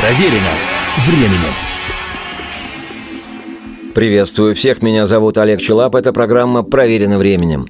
[0.00, 0.48] Проверено
[1.06, 1.54] временем.
[3.94, 7.66] Приветствую всех, меня зовут Олег Челап, это программа «Проверено временем».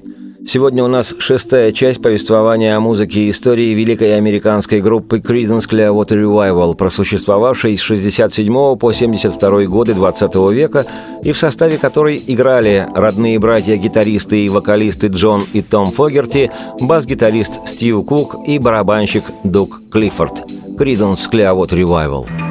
[0.47, 6.23] Сегодня у нас шестая часть повествования о музыке и истории великой американской группы Creedence Clearwater
[6.23, 10.85] Revival, просуществовавшей с 67 по 72 годы 20 века
[11.23, 18.05] и в составе которой играли родные братья-гитаристы и вокалисты Джон и Том Фогерти, бас-гитарист Стив
[18.05, 20.45] Кук и барабанщик Дук Клиффорд.
[20.81, 22.50] Creedence Clearwater Revival.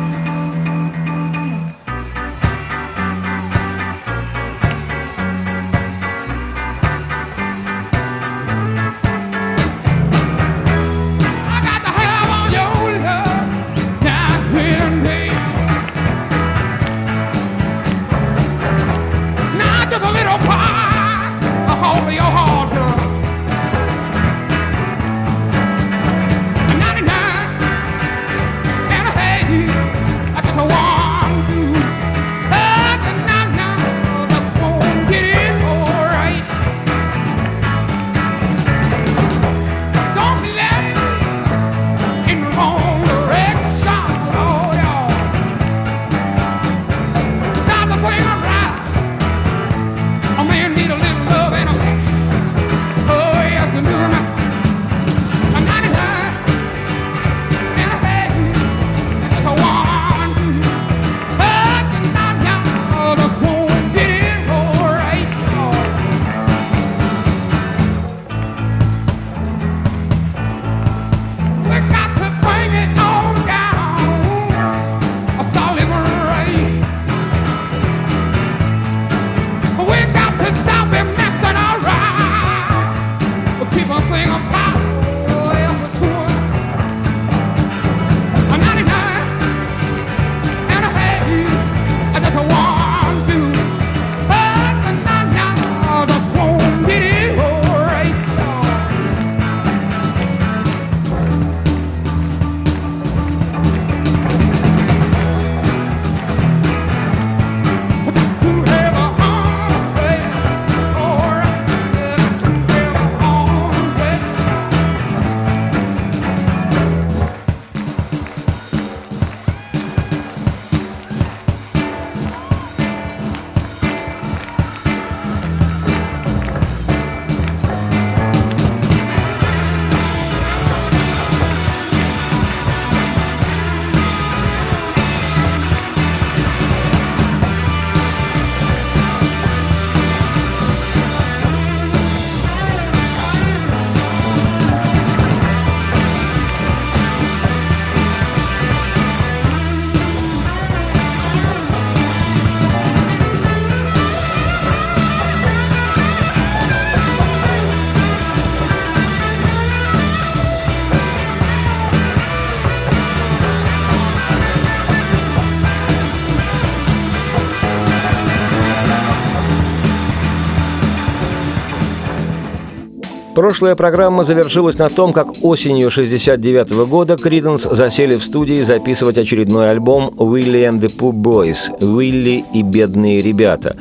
[173.41, 179.71] Прошлая программа завершилась на том, как осенью 69 года Криденс засели в студии записывать очередной
[179.71, 183.79] альбом «Willie and the Pooh Boys» «Уилли и бедные ребята».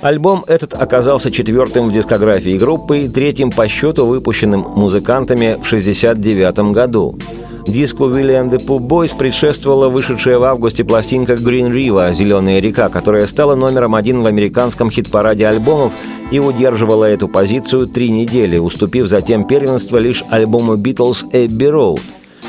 [0.00, 6.72] Альбом этот оказался четвертым в дискографии группы и третьим по счету выпущенным музыкантами в 69
[6.72, 7.18] году.
[7.66, 12.88] Диску «Willie and the Pooh Boys» предшествовала вышедшая в августе пластинка «Green River» «Зеленая река»,
[12.88, 15.92] которая стала номером один в американском хит-параде альбомов
[16.30, 22.00] и удерживала эту позицию три недели, уступив затем первенство лишь альбому «Beatles» «Abbey Road».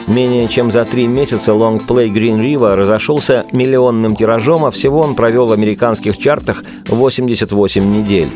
[0.07, 5.46] Менее чем за три месяца лонгплей Green River разошелся миллионным тиражом, а всего он провел
[5.46, 8.28] в американских чартах 88 недель.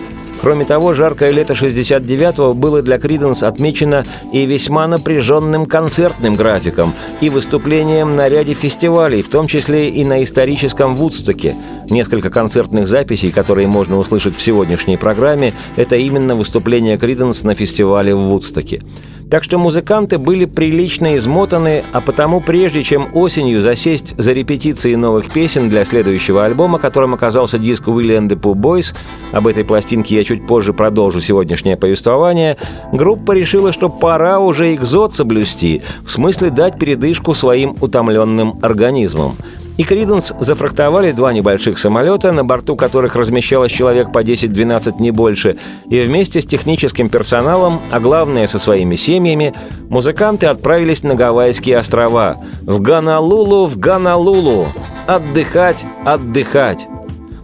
[0.41, 7.29] Кроме того, жаркое лето 69-го было для Криденс отмечено и весьма напряженным концертным графиком, и
[7.29, 11.55] выступлением на ряде фестивалей, в том числе и на историческом Вудстоке.
[11.89, 18.13] Несколько концертных записей, которые можно услышать в сегодняшней программе, это именно выступление Криденс на фестивале
[18.13, 18.81] в Вудстоке.
[19.29, 25.29] Так что музыканты были прилично измотаны, а потому прежде чем осенью засесть за репетиции новых
[25.29, 28.95] песен для следующего альбома, которым оказался диск the Pooh Boys,
[29.33, 32.58] об этой пластинке я чуть позже продолжу сегодняшнее повествование,
[32.91, 39.35] группа решила, что пора уже экзот соблюсти, в смысле дать передышку своим утомленным организмам.
[39.78, 45.58] И Криденс зафрахтовали два небольших самолета, на борту которых размещалось человек по 10-12 не больше,
[45.90, 49.53] и вместе с техническим персоналом, а главное со своими семьями,
[49.90, 52.38] музыканты отправились на Гавайские острова.
[52.64, 54.68] В Ганалулу, в Ганалулу!
[55.06, 56.88] Отдыхать, отдыхать!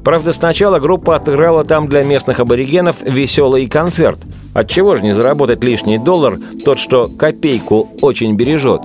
[0.03, 4.19] Правда, сначала группа отыграла там для местных аборигенов веселый концерт.
[4.53, 8.81] Отчего же не заработать лишний доллар, тот, что копейку очень бережет?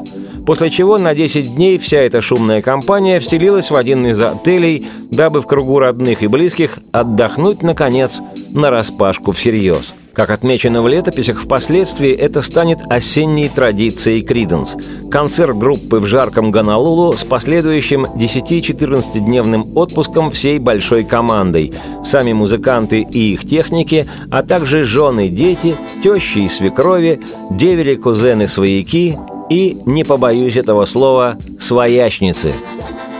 [0.46, 5.42] После чего на 10 дней вся эта шумная компания вселилась в один из отелей, дабы
[5.42, 9.92] в кругу родных и близких отдохнуть, наконец, на распашку всерьез.
[10.18, 14.74] Как отмечено в летописях, впоследствии это станет осенней традицией Криденс.
[15.12, 21.72] Концерт группы в жарком Гонолулу с последующим 10-14-дневным отпуском всей большой командой.
[22.02, 27.20] Сами музыканты и их техники, а также жены, дети, тещи и свекрови,
[27.52, 29.16] девери, кузены, свояки
[29.48, 32.54] и, не побоюсь этого слова, своячницы.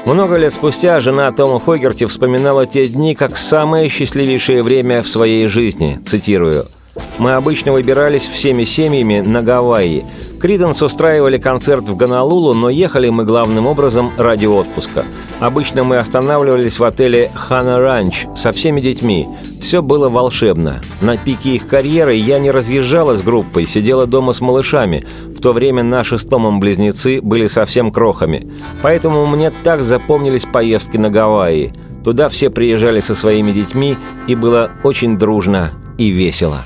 [0.05, 5.47] Много лет спустя жена Тома Фогерти вспоминала те дни как самое счастливейшее время в своей
[5.47, 6.67] жизни, цитирую–
[7.19, 10.05] мы обычно выбирались всеми семьями на Гавайи.
[10.41, 15.05] Криденс устраивали концерт в Гонолулу, но ехали мы главным образом ради отпуска.
[15.41, 19.29] Обычно мы останавливались в отеле «Хана Ранч» со всеми детьми.
[19.61, 20.81] Все было волшебно.
[21.01, 25.05] На пике их карьеры я не разъезжала с группой, сидела дома с малышами.
[25.27, 28.49] В то время наши с Томом близнецы были совсем крохами.
[28.83, 31.73] Поэтому мне так запомнились поездки на Гавайи.
[32.05, 33.97] Туда все приезжали со своими детьми,
[34.29, 36.65] и было очень дружно и весело.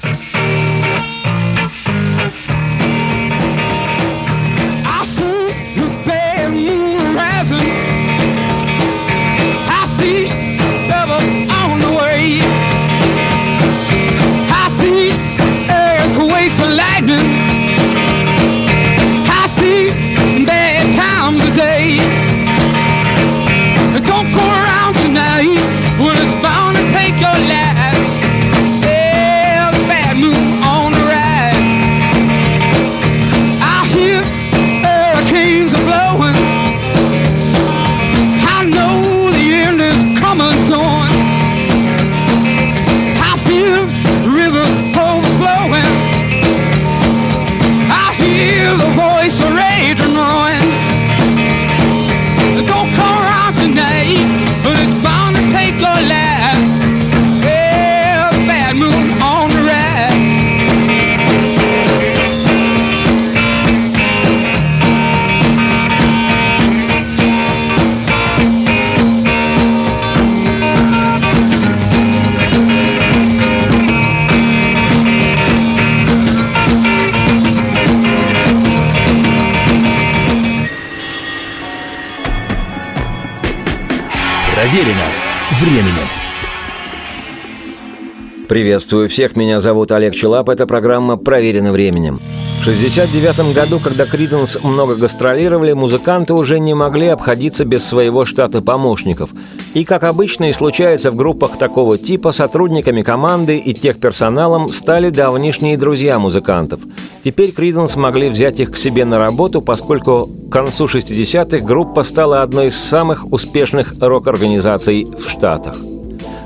[88.52, 92.20] Приветствую всех, меня зовут Олег Челап, это программа «Проверено временем».
[92.58, 98.60] В 1969 году, когда Криденс много гастролировали, музыканты уже не могли обходиться без своего штата
[98.60, 99.30] помощников.
[99.72, 105.78] И, как обычно и случается в группах такого типа, сотрудниками команды и техперсоналом стали давнишние
[105.78, 106.80] друзья музыкантов.
[107.24, 112.42] Теперь Криденс могли взять их к себе на работу, поскольку к концу 60-х группа стала
[112.42, 115.78] одной из самых успешных рок-организаций в Штатах.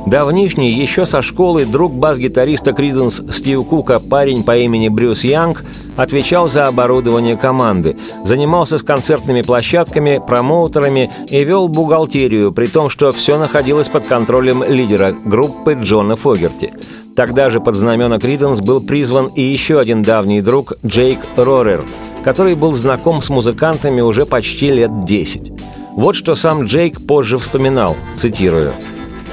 [0.06, 5.64] Давнишний, еще со школы, друг бас-гитариста Криденс Стив Кука, парень по имени Брюс Янг,
[5.96, 13.10] отвечал за оборудование команды, занимался с концертными площадками, промоутерами и вел бухгалтерию, при том, что
[13.10, 16.72] все находилось под контролем лидера группы Джона Фогерти.
[17.16, 21.84] Тогда же под знамена Криденс был призван и еще один давний друг Джейк Рорер,
[22.22, 25.50] который был знаком с музыкантами уже почти лет 10.
[25.96, 28.72] Вот что сам Джейк позже вспоминал, цитирую–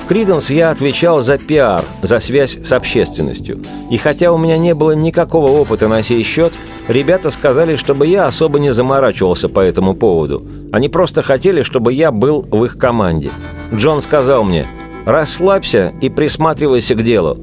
[0.04, 3.62] в Криденс я отвечал за пиар, за связь с общественностью.
[3.90, 6.54] И хотя у меня не было никакого опыта на сей счет,
[6.90, 10.46] ребята сказали, чтобы я особо не заморачивался по этому поводу.
[10.74, 13.32] Они просто хотели, чтобы я был в их команде.
[13.74, 14.68] Джон сказал мне,
[15.06, 17.38] расслабься и присматривайся к делу.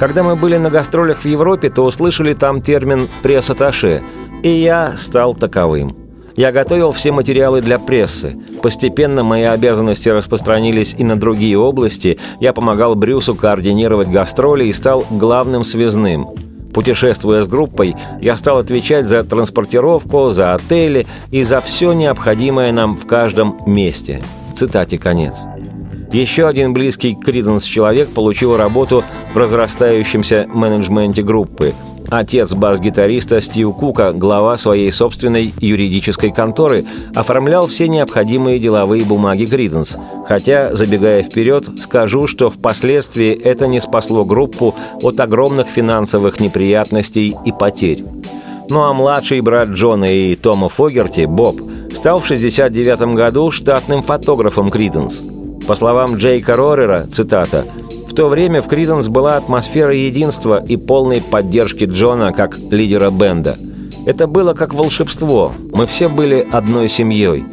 [0.00, 4.02] Когда мы были на гастролях в Европе, то услышали там термин «пресс-атташе»,
[4.42, 6.05] и я стал таковым.
[6.36, 8.36] Я готовил все материалы для прессы.
[8.62, 12.18] Постепенно мои обязанности распространились и на другие области.
[12.40, 16.28] Я помогал Брюсу координировать гастроли и стал главным связным.
[16.74, 22.98] Путешествуя с группой, я стал отвечать за транспортировку, за отели и за все необходимое нам
[22.98, 24.22] в каждом месте.
[24.54, 25.36] Цитате конец.
[26.12, 31.72] Еще один близкий Криденс человек получил работу в разрастающемся менеджменте группы–
[32.10, 36.84] отец бас-гитариста Стив Кука, глава своей собственной юридической конторы,
[37.14, 39.96] оформлял все необходимые деловые бумаги Криденс.
[40.26, 47.52] Хотя, забегая вперед, скажу, что впоследствии это не спасло группу от огромных финансовых неприятностей и
[47.52, 48.04] потерь.
[48.68, 51.56] Ну а младший брат Джона и Тома Фогерти, Боб,
[51.92, 55.22] стал в 1969 году штатным фотографом Криденс.
[55.66, 57.85] По словам Джейка Рорера, цитата, «В
[58.16, 63.58] то время в Криденс была атмосфера единства и полной поддержки Джона как лидера бенда.
[64.06, 65.52] Это было как волшебство.
[65.74, 67.44] Мы все были одной семьей.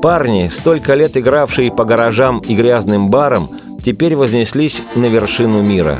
[0.00, 3.48] Парни, столько лет игравшие по гаражам и грязным барам,
[3.84, 5.98] теперь вознеслись на вершину мира.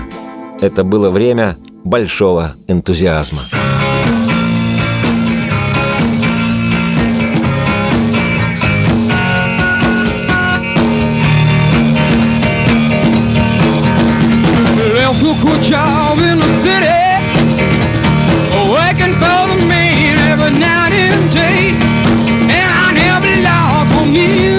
[0.60, 3.42] Это было время большого энтузиазма.
[15.60, 17.00] Job in the city,
[18.68, 21.70] working for the man every night and day.
[22.56, 24.51] And I never lost one minute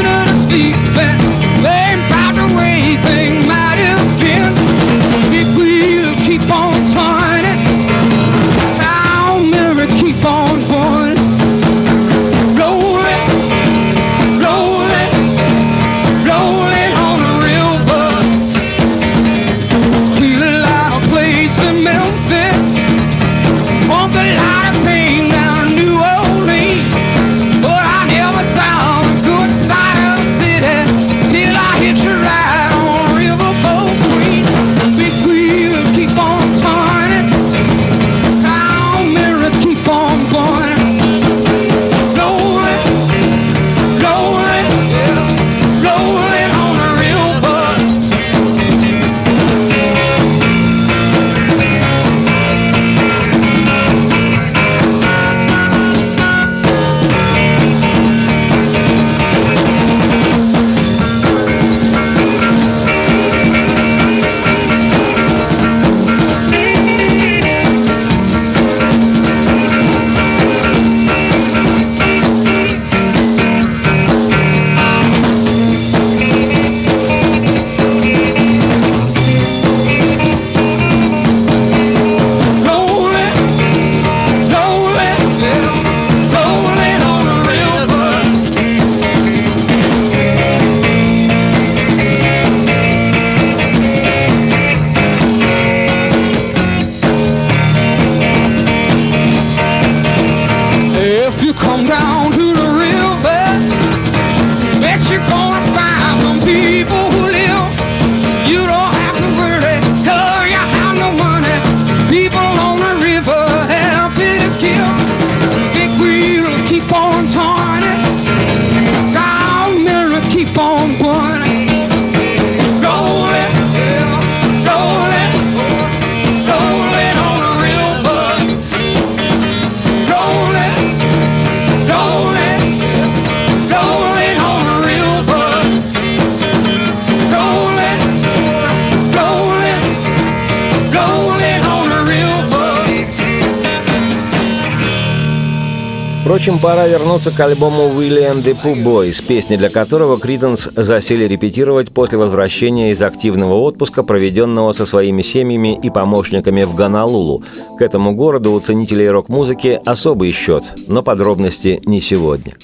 [146.44, 151.94] Впрочем, пора вернуться к альбому William the Pooh Boys, песни для которого Криденс засели репетировать
[151.94, 157.44] после возвращения из активного отпуска, проведенного со своими семьями и помощниками в Гонолулу.
[157.80, 162.56] К этому городу у ценителей рок-музыки особый счет, но подробности не сегодня.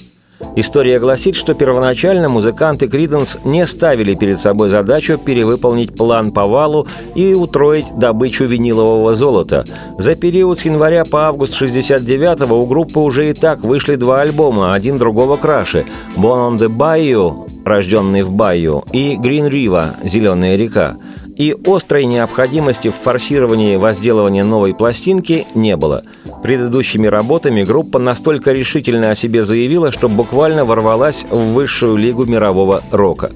[0.55, 6.87] История гласит, что первоначально музыканты Криденс не ставили перед собой задачу перевыполнить план по валу
[7.15, 9.65] и утроить добычу винилового золота.
[9.97, 14.73] За период с января по август 69-го у группы уже и так вышли два альбома,
[14.73, 15.85] один другого краше
[16.17, 20.95] «Born on the Bayou», рожденный в Байю, и «Green River», «Зеленая река».
[21.39, 26.03] И острой необходимости в форсировании возделывания новой пластинки не было.
[26.43, 32.83] Предыдущими работами группа настолько решительно о себе заявила, что буквально ворвалась в высшую лигу мирового
[32.91, 33.31] рока.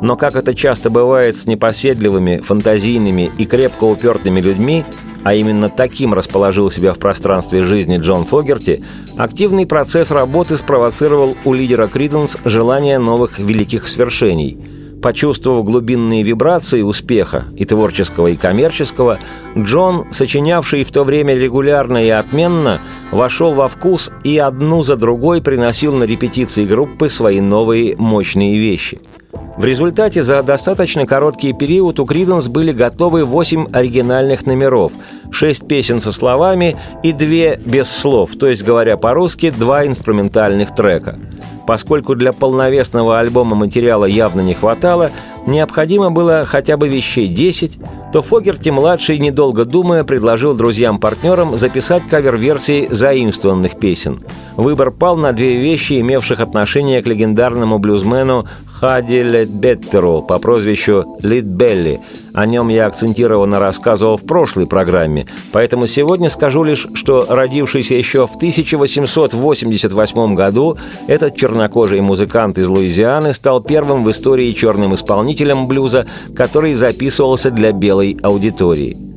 [0.00, 4.84] Но как это часто бывает с непоседливыми, фантазийными и крепко упертыми людьми,
[5.24, 8.84] а именно таким расположил себя в пространстве жизни Джон Фогерти,
[9.16, 14.56] активный процесс работы спровоцировал у лидера Криденс желание новых великих свершений–
[15.02, 19.18] Почувствовав глубинные вибрации успеха и творческого, и коммерческого,
[19.56, 22.80] Джон, сочинявший в то время регулярно и отменно,
[23.12, 29.00] вошел во вкус и одну за другой приносил на репетиции группы свои новые мощные вещи.
[29.32, 34.92] В результате за достаточно короткий период у Криденс были готовы 8 оригинальных номеров,
[35.30, 41.18] 6 песен со словами и 2 без слов, то есть, говоря по-русски, два инструментальных трека.
[41.66, 45.10] Поскольку для полновесного альбома материала явно не хватало,
[45.46, 47.78] необходимо было хотя бы вещей 10,
[48.12, 54.22] то Фогерти-младший, недолго думая, предложил друзьям-партнерам записать кавер-версии заимствованных песен.
[54.56, 58.46] Выбор пал на две вещи, имевших отношение к легендарному блюзмену
[58.80, 62.00] Хади Ледбеттеру по прозвищу Лид Белли.
[62.32, 68.28] О нем я акцентированно рассказывал в прошлой программе, поэтому сегодня скажу лишь, что родившийся еще
[68.28, 76.06] в 1888 году этот чернокожий музыкант из Луизианы стал первым в истории черным исполнителем блюза,
[76.36, 79.07] который записывался для белой аудитории.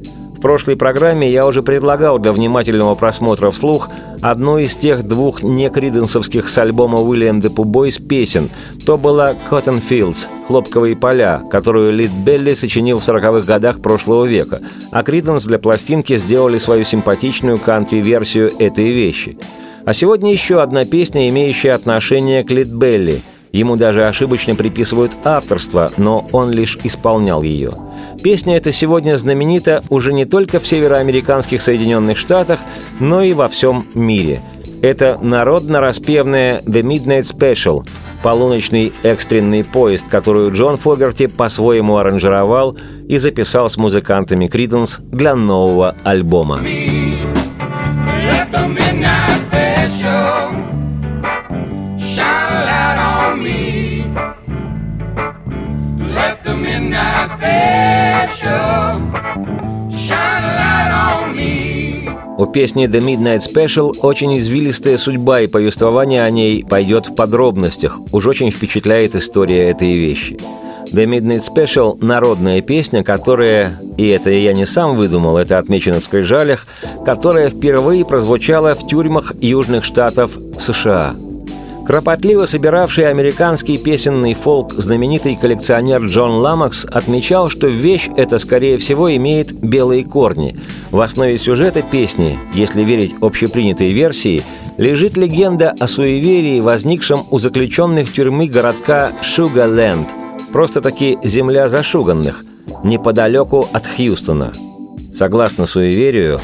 [0.41, 3.89] В прошлой программе я уже предлагал для внимательного просмотра вслух
[4.21, 8.49] одну из тех двух некриденсовских с альбома Уильям де Пубойс песен.
[8.83, 14.61] То была «Cotton Fields»— «Хлопковые поля», которую Лид Белли сочинил в 40-х годах прошлого века,
[14.89, 19.37] а Криденс для пластинки сделали свою симпатичную кантри-версию этой вещи.
[19.85, 23.21] А сегодня еще одна песня, имеющая отношение к Лид Белли—
[23.51, 27.71] Ему даже ошибочно приписывают авторство, но он лишь исполнял ее.
[28.23, 32.61] Песня эта сегодня знаменита уже не только в североамериканских Соединенных Штатах,
[32.99, 34.41] но и во всем мире.
[34.81, 37.85] Это народно-распевная «The Midnight Special»,
[38.23, 42.77] полуночный экстренный поезд, которую Джон Фогерти по-своему аранжировал
[43.07, 46.61] и записал с музыкантами Криденс для нового альбома.
[46.61, 47.00] У
[62.51, 67.99] песни «The Midnight Special» очень извилистая судьба, и повествование о ней пойдет в подробностях.
[68.11, 70.37] Уж очень впечатляет история этой вещи.
[70.91, 76.03] «The Midnight Special»— народная песня, которая, и это я не сам выдумал, это отмечено в
[76.03, 76.67] скрижалях,
[77.05, 81.15] которая впервые прозвучала в тюрьмах Южных Штатов США–
[81.91, 89.13] Кропотливо собиравший американский песенный фолк знаменитый коллекционер Джон Ламакс отмечал, что вещь эта, скорее всего,
[89.13, 90.57] имеет белые корни.
[90.91, 94.41] В основе сюжета песни, если верить общепринятой версии,
[94.77, 100.15] лежит легенда о суеверии, возникшем у заключенных тюрьмы городка Шугаленд,
[100.53, 102.45] просто-таки земля зашуганных,
[102.85, 104.53] неподалеку от Хьюстона.
[105.13, 106.39] Согласно суеверию,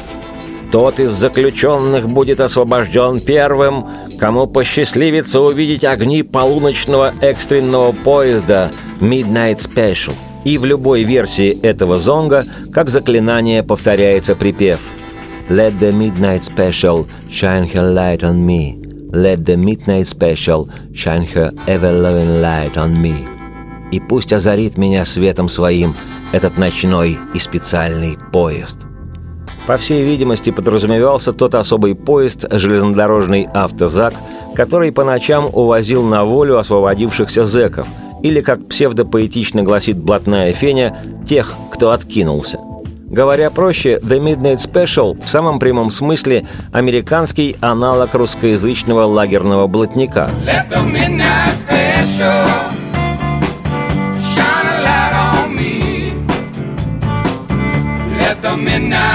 [0.70, 3.86] тот из заключенных будет освобожден первым,
[4.18, 10.14] кому посчастливится увидеть огни полуночного экстренного поезда Midnight Special.
[10.44, 14.80] И в любой версии этого зонга, как заклинание, повторяется припев
[15.48, 18.76] «Let the midnight special shine her light on me.
[19.10, 23.26] Let the midnight special shine her ever-loving light on me».
[23.90, 25.94] И пусть озарит меня светом своим
[26.32, 28.87] этот ночной и специальный поезд.
[29.68, 34.14] По всей видимости, подразумевался тот особый поезд, железнодорожный автозак,
[34.54, 37.86] который по ночам увозил на волю освободившихся зэков,
[38.22, 40.96] или, как псевдопоэтично гласит блатная Феня,
[41.28, 42.58] тех, кто откинулся.
[43.10, 50.30] Говоря проще, The Midnight Special в самом прямом смысле американский аналог русскоязычного лагерного блатника.
[50.46, 50.82] Let the
[58.56, 59.07] midnight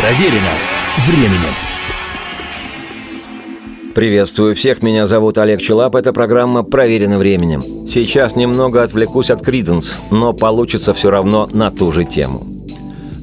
[0.00, 0.50] Проверено
[1.06, 1.54] временем.
[3.94, 7.62] Приветствую всех, меня зовут Олег Челап, это программа «Проверено временем».
[7.88, 12.53] Сейчас немного отвлекусь от Криденс, но получится все равно на ту же тему.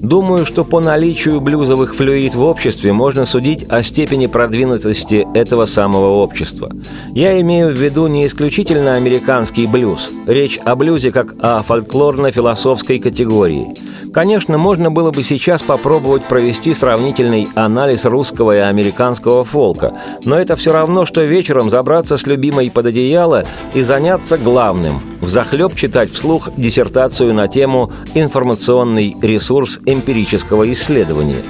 [0.01, 6.23] Думаю, что по наличию блюзовых флюид в обществе можно судить о степени продвинутости этого самого
[6.23, 6.71] общества.
[7.13, 10.09] Я имею в виду не исключительно американский блюз.
[10.25, 13.75] Речь о блюзе как о фольклорно-философской категории.
[14.13, 20.57] Конечно, можно было бы сейчас попробовать провести сравнительный анализ русского и американского фолка, но это
[20.57, 26.49] все равно, что вечером забраться с любимой под одеяло и заняться главным– взахлеб читать вслух
[26.57, 31.43] диссертацию на тему «Информационный ресурс эмпирического исследования,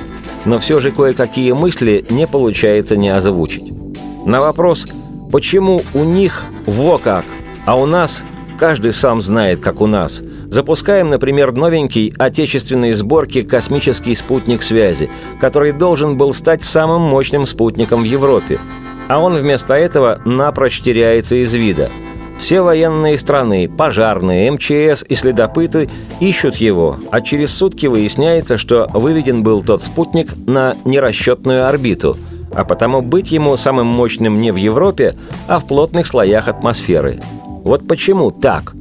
[0.45, 3.73] но все же кое-какие мысли не получается не озвучить.
[4.25, 4.85] На вопрос
[5.31, 7.25] «Почему у них во как,
[7.65, 8.23] а у нас
[8.61, 10.21] каждый сам знает, как у нас»,
[10.51, 18.03] запускаем, например, новенький отечественной сборки космический спутник связи, который должен был стать самым мощным спутником
[18.03, 18.59] в Европе.
[19.07, 21.89] А он вместо этого напрочь теряется из вида–
[22.37, 29.41] Все военные страны, пожарные, МЧС и следопыты ищут его, а через сутки выясняется, что выведен
[29.41, 32.15] был тот спутник на нерасчетную орбиту,
[32.53, 35.15] а потому быть ему самым мощным не в Европе,
[35.47, 37.19] а в плотных слоях атмосферы.
[37.63, 38.73] Вот почему так?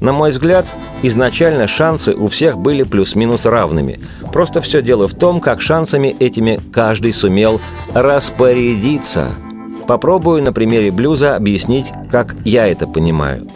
[0.00, 0.66] На мой взгляд,
[1.02, 4.00] изначально шансы у всех были плюс-минус равными.
[4.32, 7.60] Просто все дело в том, как шансами этими каждый сумел
[7.94, 9.28] распорядиться–
[9.86, 13.48] Попробую на примере блюза объяснить, как я это понимаю.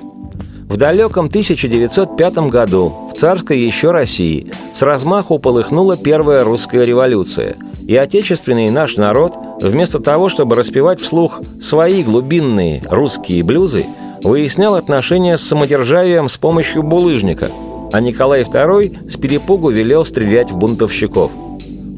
[0.69, 7.95] В далеком 1905 году в царской еще России с размаху полыхнула первая русская революция, и
[7.97, 13.87] отечественный наш народ, вместо того, чтобы распевать вслух свои глубинные русские блюзы,
[14.23, 17.51] выяснял отношения с самодержавием с помощью булыжника,
[17.93, 21.33] а Николай II с перепугу велел стрелять в бунтовщиков–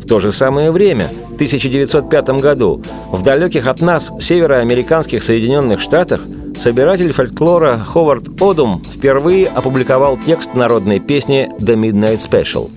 [0.08, 6.22] то же самое время, в 1905 году, в далеких от нас североамериканских Соединенных Штатах
[6.58, 12.70] собиратель фольклора Ховард Одум впервые опубликовал текст народной песни «The Midnight Special».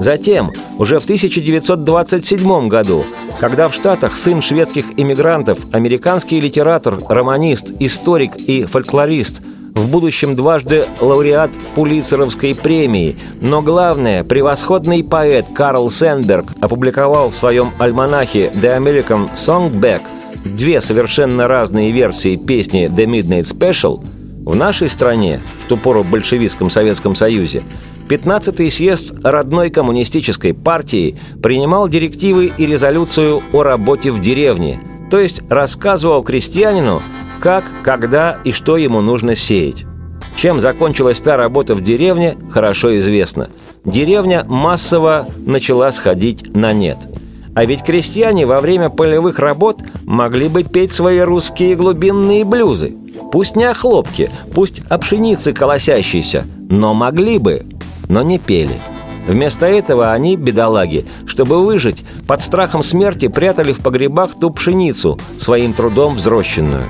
[0.00, 3.04] Затем, уже в 1927 году,
[3.38, 9.42] когда в Штатах сын шведских иммигрантов, американский литератор, романист, историк и фольклорист–
[9.74, 17.70] в будущем дважды лауреат Пулицеровской премии, но главное, превосходный поэт Карл Сенберг опубликовал в своем
[17.78, 20.02] альманахе «The American Songbook»
[20.44, 24.04] две совершенно разные версии песни «The Midnight Special»,
[24.44, 27.62] в нашей стране, в ту пору большевистском Советском Союзе,
[28.08, 35.42] 15-й съезд родной коммунистической партии принимал директивы и резолюцию о работе в деревне, то есть
[35.48, 37.02] рассказывал крестьянину,
[37.40, 39.84] как, когда и что ему нужно сеять.
[40.36, 43.50] Чем закончилась та работа в деревне, хорошо известно.
[43.84, 46.98] Деревня массово начала сходить на нет.
[47.54, 52.94] А ведь крестьяне во время полевых работ могли бы петь свои русские глубинные блюзы.
[53.32, 57.66] Пусть не о хлопке, пусть о пшенице колосящейся, но могли бы,
[58.08, 58.80] но не пели.
[59.26, 65.72] Вместо этого они, бедолаги, чтобы выжить, под страхом смерти прятали в погребах ту пшеницу, своим
[65.72, 66.86] трудом взрощенную.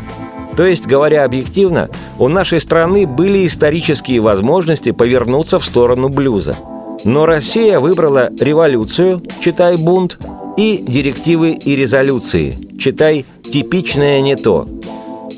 [0.56, 6.56] То есть, говоря объективно, у нашей страны были исторические возможности повернуться в сторону блюза.
[7.04, 10.18] Но Россия выбрала революцию, читай бунт,
[10.56, 14.68] и директивы и резолюции, читай типичное не то.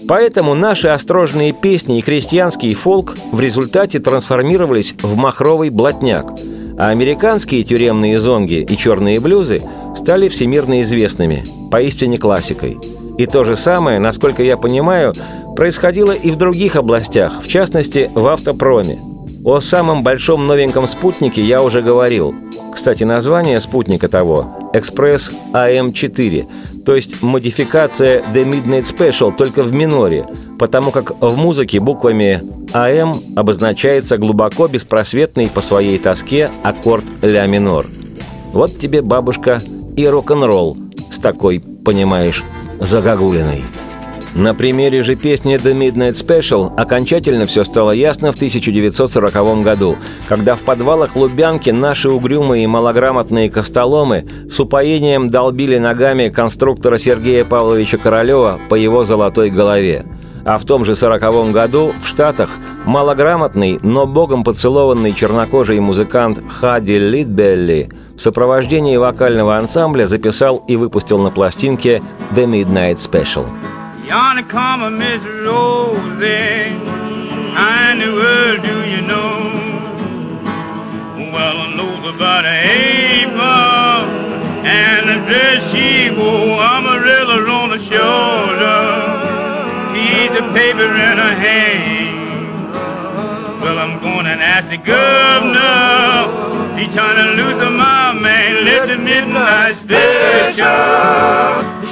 [0.08, 6.32] Поэтому наши острожные песни и крестьянский фолк в результате трансформировались в махровый блатняк,
[6.78, 9.62] а американские тюремные зонги и черные блюзы
[9.96, 12.78] стали всемирно известными, поистине классикой–
[13.18, 15.12] и то же самое, насколько я понимаю,
[15.54, 18.98] происходило и в других областях, в частности, в автопроме.
[19.44, 22.34] О самом большом новеньком спутнике я уже говорил.
[22.72, 30.26] Кстати, название спутника того– «Экспресс АМ-4», то есть модификация The Midnight Special только в миноре,
[30.58, 37.88] потому как в музыке буквами АМ обозначается глубоко беспросветный по своей тоске аккорд ля минор.
[38.52, 39.60] Вот тебе, бабушка,
[39.96, 40.76] и рок-н-ролл
[41.10, 42.42] с такой, понимаешь,
[42.80, 43.62] загогулиной.
[44.34, 50.54] На примере же песни «The Midnight Special» окончательно все стало ясно в 1940 году, когда
[50.56, 57.98] в подвалах Лубянки наши угрюмые и малограмотные костоломы с упоением долбили ногами конструктора Сергея Павловича
[57.98, 60.06] Королева по его золотой голове.
[60.46, 62.50] А в том же сороковом году в Штатах
[62.86, 71.18] малограмотный, но богом поцелованный чернокожий музыкант Хади Литбелли в сопровождении вокального ансамбля записал и выпустил
[71.18, 72.02] на пластинке
[72.34, 73.44] «The Midnight Special».
[74.04, 76.70] Yonder come a Miss Rosie,
[77.54, 79.50] how in world do you know?
[81.32, 83.38] Well, I know about April
[84.66, 88.82] and the dress she wore, umbrellas on the shoulder,
[89.94, 92.72] piece of paper in her hand.
[93.62, 98.64] Well, I'm going and ask the governor He trying to lose my man.
[98.64, 100.64] Let the midnight special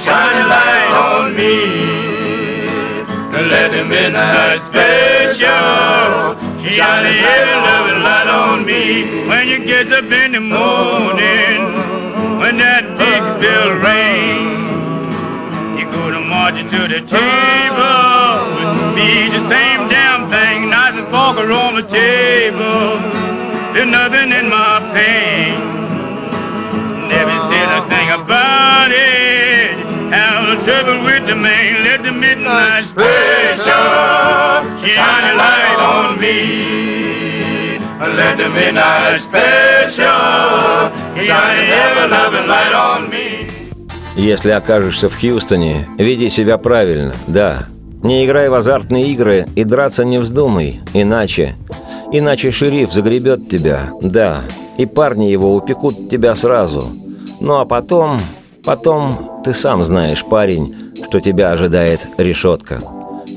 [0.03, 1.55] shine a light on me.
[3.31, 6.35] Let the midnight special
[6.67, 9.27] shine a heavy loving light on me.
[9.29, 11.57] When you get up in the morning,
[12.41, 14.59] when that big bell rings,
[15.79, 18.11] you go to march to the table
[18.93, 19.29] me.
[19.29, 23.20] The same damn thing, knife and fork are on the table.
[23.73, 25.55] There's nothing in my pain.
[27.07, 29.77] Never said a thing about it.
[30.11, 31.85] Have a trouble with the man.
[31.85, 33.63] Let the midnight special
[34.83, 37.79] shine a light on me.
[38.19, 40.03] Let the midnight special
[41.25, 43.47] shine a ever loving light on me.
[44.17, 47.67] Если окажешься в Хьюстоне, веди себя правильно, да.
[48.03, 51.55] Не играй в азартные игры и драться не вздумай, иначе...
[52.13, 54.41] Иначе шериф загребет тебя, да,
[54.77, 56.83] и парни его упекут тебя сразу.
[57.39, 58.19] Ну а потом...
[58.63, 62.79] Потом ты сам знаешь, парень, что тебя ожидает решетка.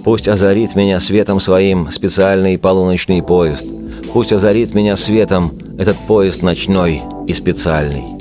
[0.04, 3.66] Пусть озарит меня светом своим специальный полуночный поезд.
[4.12, 8.13] Пусть озарит меня светом этот поезд ночной и специальный.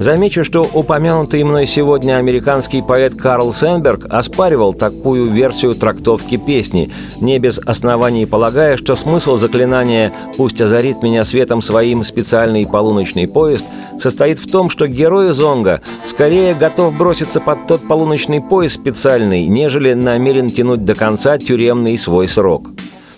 [0.00, 7.38] Замечу, что упомянутый мной сегодня американский поэт Карл Сенберг оспаривал такую версию трактовки песни, не
[7.38, 13.66] без оснований полагая, что смысл заклинания «Пусть озарит меня светом своим специальный полуночный поезд»
[13.98, 19.92] состоит в том, что герой Зонга скорее готов броситься под тот полуночный поезд специальный, нежели
[19.92, 22.70] намерен тянуть до конца тюремный свой срок.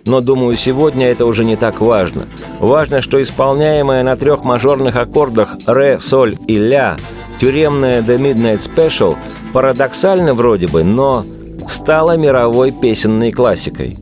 [0.05, 2.29] Но, думаю, сегодня это уже не так важно.
[2.59, 6.97] Важно, что исполняемая на трех мажорных аккордах ре, соль и ля
[7.41, 9.17] тюремная The Midnight Special
[9.53, 11.25] парадоксально вроде бы, но
[11.69, 13.97] стала мировой песенной классикой.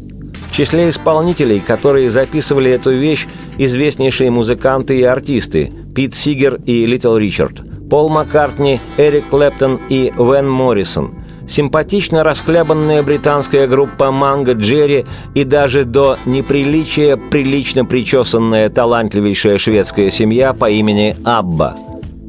[0.51, 3.27] В числе исполнителей, которые записывали эту вещь,
[3.59, 10.49] известнейшие музыканты и артисты Пит Сигер и Литл Ричард, Пол Маккартни, Эрик Клэптон и Вен
[10.49, 11.15] Моррисон–
[11.51, 20.55] симпатично расхлябанная британская группа «Манго Джерри» и даже до неприличия прилично причесанная талантливейшая шведская семья
[20.55, 21.77] по имени Абба.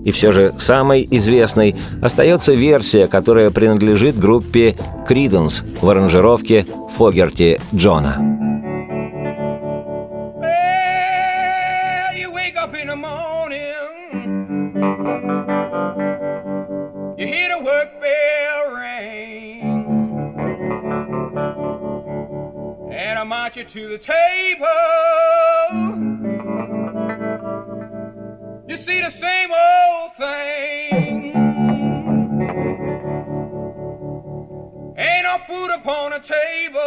[0.04, 4.76] И все же самой известной остается версия, которая принадлежит группе
[5.08, 6.66] «Криденс» в аранжировке
[6.98, 8.18] Фогерти Джона.
[18.04, 18.51] you
[23.32, 24.68] to the table.
[28.68, 31.34] You see the same old thing.
[34.98, 36.82] Ain't no food upon the table.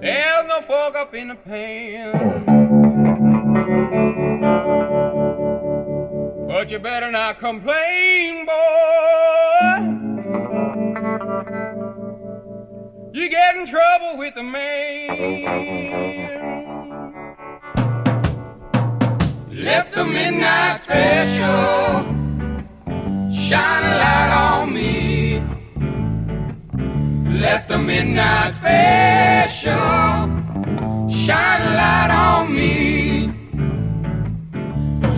[0.00, 2.44] There's no fork up in the pan.
[6.48, 9.93] But you better not complain, boy.
[13.34, 15.08] Get in trouble with the man.
[19.50, 22.04] Let the midnight special
[23.46, 25.42] shine a light on me.
[27.44, 29.88] Let the midnight special
[31.22, 33.32] shine a light on me.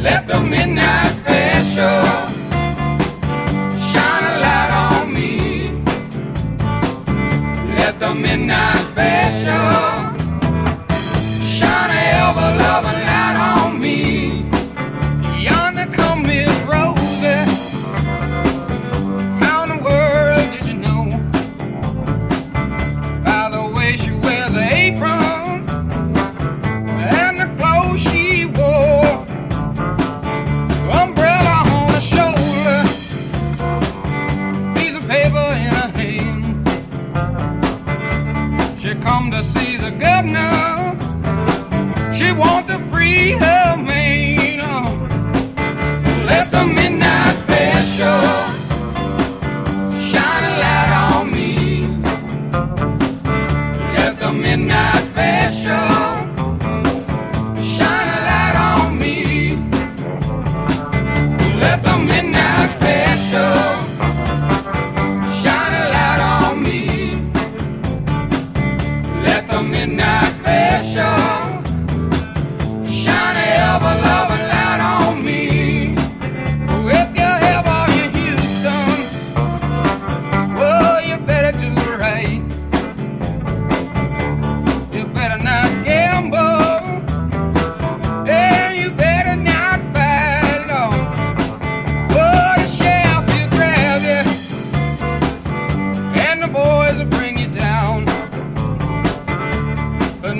[0.07, 2.36] Let the midnight special.
[7.99, 10.17] the midnight special.
[11.47, 13.06] Shiny over loving.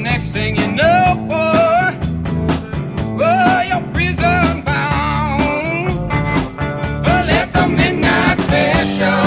[0.03, 1.97] Next thing you know, boy,
[3.17, 5.91] boy, you're prison bound.
[7.05, 9.27] But let the midnight special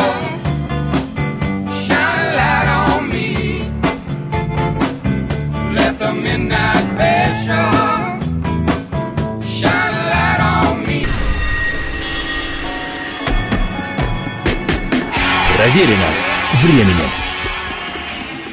[1.85, 3.29] shine a light on me.
[5.75, 7.71] Let the midnight special
[9.47, 11.05] shine a light on me.
[15.57, 16.07] Проверено
[16.61, 17.18] временем.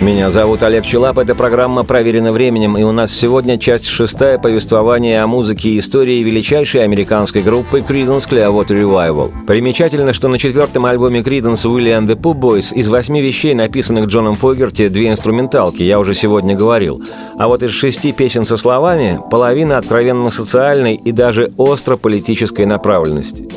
[0.07, 5.21] Меня зовут Олег Челап, это программа «Проверено временем», и у нас сегодня часть шестая повествования
[5.21, 9.33] о музыке и истории величайшей американской группы Creedence Clearwater Revival.
[9.49, 14.07] Примечательно, что на четвертом альбоме Creedence Willie and the Pooh Boys из восьми вещей, написанных
[14.07, 17.03] Джоном Фогерти, две инструменталки, я уже сегодня говорил.
[17.37, 23.49] А вот из шести песен со словами половина откровенно социальной и даже остро политической направленности.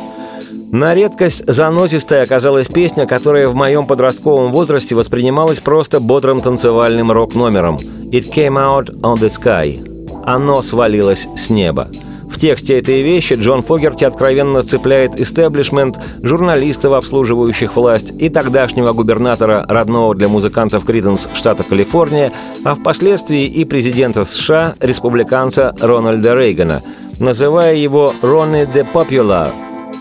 [0.71, 7.77] На редкость заносистая оказалась песня, которая в моем подростковом возрасте воспринималась просто бодрым танцевальным рок-номером.
[8.11, 9.83] «It came out on the sky»–
[10.25, 11.89] «Оно свалилось с неба».
[12.29, 19.65] В тексте этой вещи Джон Фогерти откровенно цепляет истеблишмент, журналистов, обслуживающих власть, и тогдашнего губернатора
[19.67, 22.31] родного для музыкантов Криденс штата Калифорния,
[22.63, 26.83] а впоследствии и президента США, республиканца Рональда Рейгана,
[27.19, 29.51] называя его «Ронни де Popular»,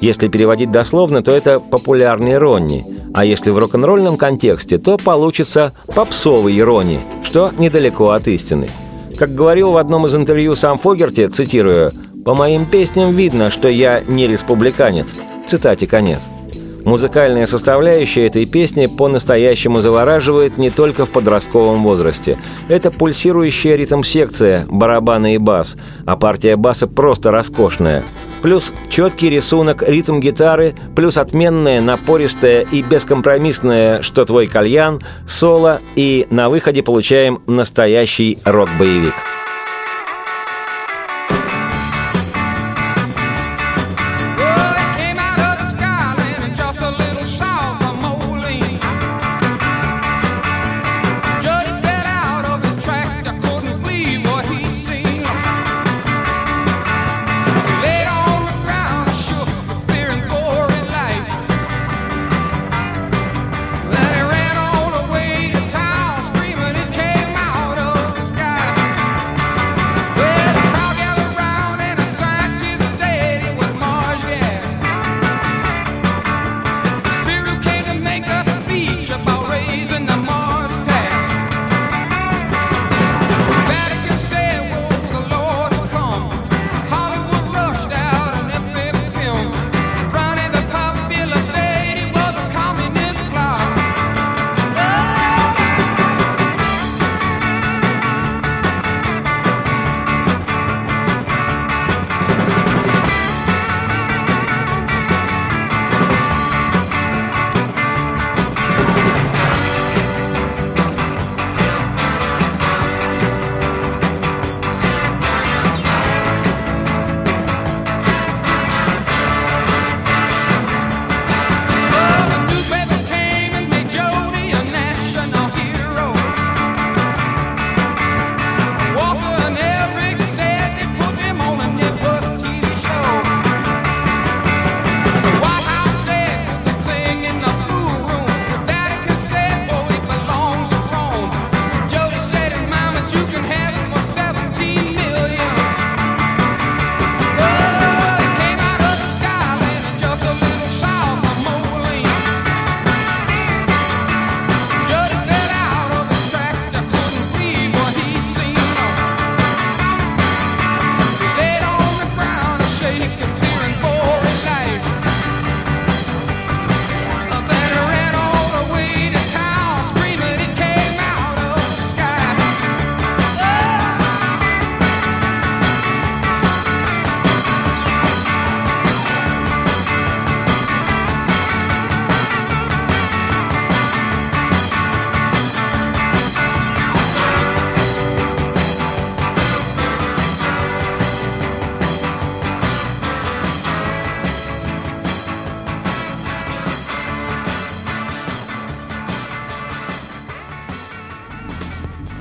[0.00, 2.84] если переводить дословно, то это популярный Ронни,
[3.14, 8.68] а если в рок-н-ролльном контексте, то получится попсовый Ронни, что недалеко от истины.
[9.18, 11.90] Как говорил в одном из интервью сам Фогерти, цитирую,
[12.24, 15.16] «По моим песням видно, что я не республиканец».
[15.46, 16.28] Цитате конец.
[16.84, 22.38] Музыкальная составляющая этой песни по-настоящему завораживает не только в подростковом возрасте.
[22.68, 28.04] Это пульсирующая ритм-секция, барабаны и бас, а партия баса просто роскошная.
[28.42, 36.26] Плюс четкий рисунок, ритм гитары, плюс отменная, напористая и бескомпромиссная «Что твой кальян», соло, и
[36.30, 39.14] на выходе получаем настоящий рок-боевик.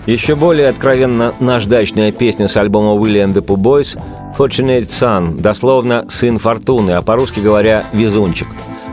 [0.08, 4.00] Еще более откровенно наждачная песня с альбома William the Pooh Boys
[4.38, 8.48] «Fortunate Son», дословно «Сын Фортуны», а по-русски говоря «Везунчик».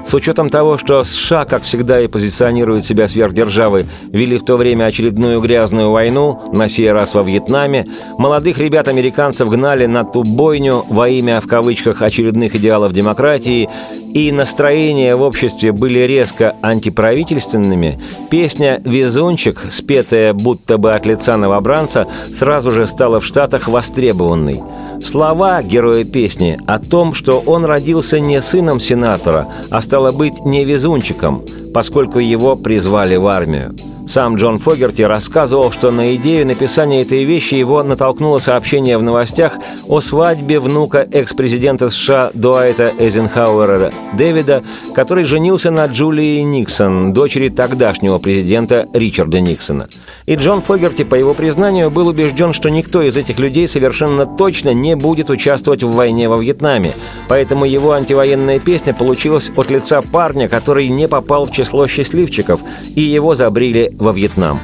[0.04, 4.86] С учетом того, что США, как всегда, и позиционирует себя сверхдержавой, вели в то время
[4.86, 7.86] очередную грязную войну, на сей раз во Вьетнаме,
[8.18, 13.68] молодых ребят-американцев гнали на ту бойню во имя, в кавычках, очередных идеалов демократии,
[14.14, 18.00] и настроения в обществе были резко антиправительственными,
[18.30, 24.62] песня «Везунчик», спетая будто бы от лица новобранца, сразу же стала в Штатах востребованной.
[25.04, 30.64] Слова героя песни о том, что он родился не сыном сенатора, а стало быть не
[30.64, 31.44] везунчиком,
[31.74, 33.74] поскольку его призвали в армию.
[34.06, 39.56] Сам Джон Фогерти рассказывал, что на идею написания этой вещи его натолкнуло сообщение в новостях
[39.88, 44.62] о свадьбе внука экс-президента США Дуайта Эйзенхауэра Дэвида,
[44.94, 49.88] который женился на Джулии Никсон, дочери тогдашнего президента Ричарда Никсона.
[50.26, 54.74] И Джон Фогерти, по его признанию, был убежден, что никто из этих людей совершенно точно
[54.74, 56.92] не будет участвовать в войне во Вьетнаме,
[57.28, 62.60] поэтому его антивоенная песня получилась от лица парня, который не попал в число счастливчиков,
[62.94, 64.60] и его забрили во Вьетнам.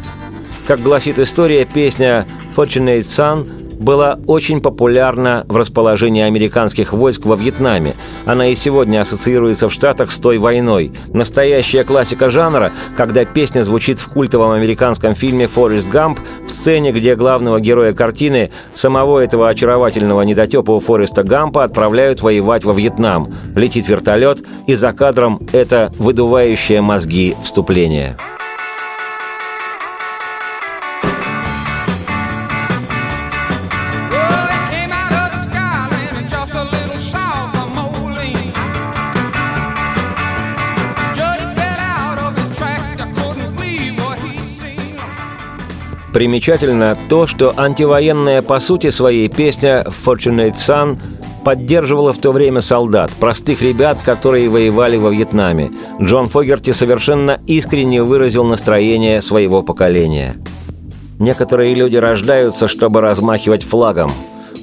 [0.67, 7.95] Как гласит история, песня «Fortunate Son» была очень популярна в расположении американских войск во Вьетнаме.
[8.27, 10.93] Она и сегодня ассоциируется в Штатах с той войной.
[11.13, 17.17] Настоящая классика жанра, когда песня звучит в культовом американском фильме «Форест Гамп» в сцене, где
[17.17, 23.35] главного героя картины, самого этого очаровательного недотепого Фореста Гампа, отправляют воевать во Вьетнам.
[23.57, 28.17] Летит вертолет, и за кадром это выдувающее мозги вступление.
[46.13, 50.99] Примечательно то, что антивоенная по сути своей песня «Fortunate Son»
[51.45, 55.71] поддерживала в то время солдат, простых ребят, которые воевали во Вьетнаме.
[56.01, 60.37] Джон Фогерти совершенно искренне выразил настроение своего поколения.
[61.19, 64.11] Некоторые люди рождаются, чтобы размахивать флагом.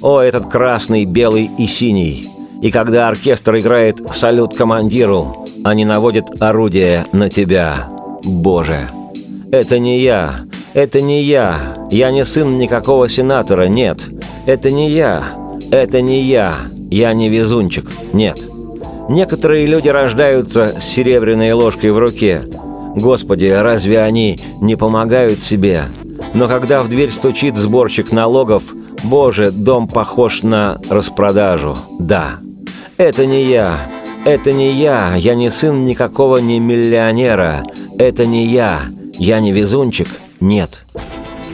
[0.01, 2.27] О, этот красный, белый и синий.
[2.61, 7.87] И когда оркестр играет «Салют командиру», они наводят орудие на тебя.
[8.23, 8.89] Боже!
[9.51, 10.41] Это не я.
[10.77, 11.87] Это не я.
[11.89, 14.09] Я не сын никакого сенатора, нет.
[14.45, 15.23] Это не я.
[15.71, 16.53] Это не я.
[16.91, 18.37] Я не везунчик, нет.
[19.09, 22.43] Некоторые люди рождаются с серебряной ложкой в руке.
[22.95, 25.85] Господи, разве они не помогают себе?
[26.35, 31.75] Но когда в дверь стучит сборщик налогов, Боже, дом похож на распродажу.
[31.97, 32.37] Да.
[32.97, 33.79] Это не я.
[34.25, 35.15] Это не я.
[35.15, 37.63] Я не сын никакого не миллионера.
[37.97, 38.81] Это не я.
[39.17, 40.09] Я не везунчик.
[40.39, 40.85] Нет.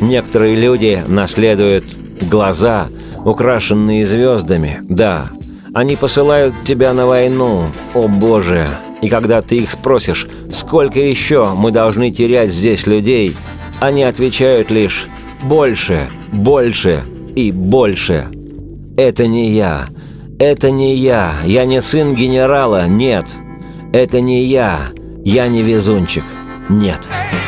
[0.02, 1.86] Некоторые люди наследуют
[2.22, 2.88] глаза,
[3.24, 4.80] украшенные звездами.
[4.84, 5.30] Да.
[5.74, 7.66] Они посылают тебя на войну.
[7.94, 8.68] О, Боже.
[9.02, 13.36] И когда ты их спросишь, сколько еще мы должны терять здесь людей,
[13.80, 15.08] они отвечают лишь
[15.42, 17.04] «больше, больше
[17.36, 18.30] и больше».
[18.96, 19.88] Это не я.
[20.40, 21.34] Это не я.
[21.46, 22.88] Я не сын генерала.
[22.88, 23.26] Нет.
[23.92, 24.90] Это не я.
[25.26, 26.24] Я не везунчик.
[26.70, 27.10] Нет.
[27.10, 27.43] Hey,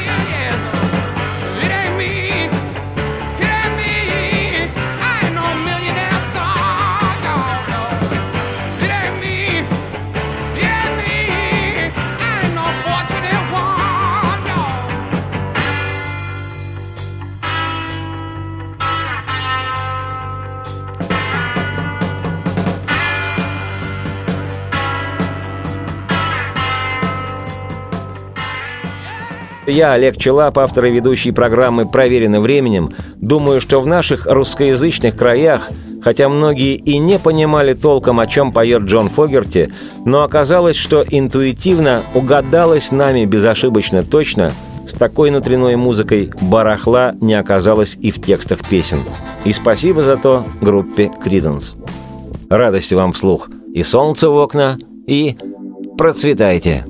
[29.75, 35.69] Я, Олег Челап, автор и ведущий программы «Проверено временем», думаю, что в наших русскоязычных краях,
[36.01, 39.73] хотя многие и не понимали толком, о чем поет Джон Фогерти,
[40.05, 44.53] но оказалось, что интуитивно угадалось нами безошибочно точно,
[44.87, 48.99] с такой внутренной музыкой барахла не оказалось и в текстах песен.
[49.43, 51.75] И спасибо за то группе «Криденс».
[52.49, 55.35] Радости вам вслух и солнце в окна, и
[55.97, 56.85] процветайте!